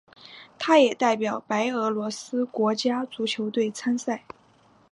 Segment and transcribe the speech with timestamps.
[0.57, 4.23] 他也代表白俄罗斯国家足球队参赛。